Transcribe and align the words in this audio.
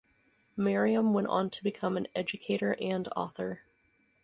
Miriam 0.57 1.13
went 1.13 1.27
on 1.27 1.47
to 1.51 1.63
become 1.63 1.95
an 1.95 2.07
educator 2.15 2.75
and 2.81 3.07
author. 3.15 3.61